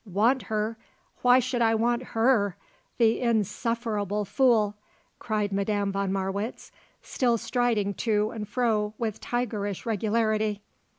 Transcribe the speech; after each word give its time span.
"Want 0.03 0.41
her! 0.41 0.79
Why 1.21 1.37
should 1.37 1.61
I 1.61 1.75
want 1.75 2.01
her! 2.17 2.55
The 2.97 3.19
insufferable 3.21 4.25
fool!" 4.25 4.73
cried 5.19 5.51
Madame 5.53 5.91
von 5.91 6.11
Marwitz 6.11 6.71
still 7.03 7.37
striding 7.37 7.93
to 7.93 8.31
and 8.31 8.49
fro 8.49 8.95
with 8.97 9.21
tigerish 9.21 9.85
regularity. 9.85 10.63